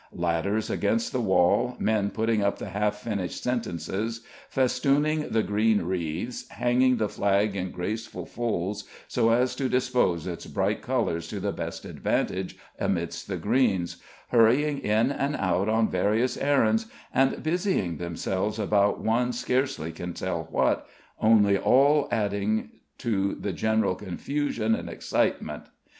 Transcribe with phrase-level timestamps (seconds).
[0.15, 6.49] Ladders against the wall, men putting up the half finished sentences, festooning the green wreaths,
[6.49, 11.51] hanging the flag in graceful folds, so as to dispose its bright colors to the
[11.51, 13.97] best advantage amidst the greens,
[14.29, 20.47] hurrying in and out on various errands, and busying themselves about one scarcely can tell
[20.49, 20.87] what,
[21.19, 25.65] only all adding to the general confusion and excitement.